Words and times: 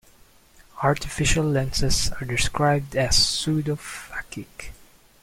Artificial 0.81 1.43
lenses 1.45 2.09
are 2.19 2.25
described 2.25 2.95
as 2.95 3.15
pseudophakic. 3.17 4.71